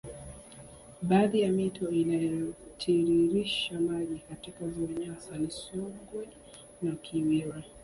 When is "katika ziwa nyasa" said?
4.29-5.37